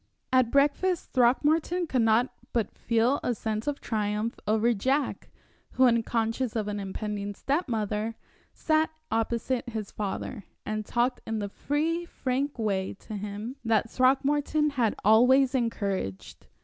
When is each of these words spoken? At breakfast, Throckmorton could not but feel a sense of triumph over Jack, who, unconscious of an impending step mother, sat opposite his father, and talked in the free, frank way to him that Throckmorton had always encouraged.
At 0.33 0.49
breakfast, 0.49 1.11
Throckmorton 1.13 1.85
could 1.85 2.01
not 2.01 2.33
but 2.53 2.75
feel 2.75 3.19
a 3.23 3.35
sense 3.35 3.67
of 3.67 3.79
triumph 3.79 4.39
over 4.47 4.73
Jack, 4.73 5.29
who, 5.73 5.85
unconscious 5.85 6.55
of 6.55 6.67
an 6.67 6.79
impending 6.79 7.35
step 7.35 7.67
mother, 7.69 8.15
sat 8.51 8.89
opposite 9.11 9.69
his 9.69 9.91
father, 9.91 10.43
and 10.65 10.87
talked 10.87 11.21
in 11.27 11.37
the 11.37 11.49
free, 11.49 12.03
frank 12.05 12.57
way 12.57 12.95
to 12.95 13.15
him 13.15 13.57
that 13.63 13.91
Throckmorton 13.91 14.71
had 14.71 14.95
always 15.05 15.53
encouraged. 15.53 16.47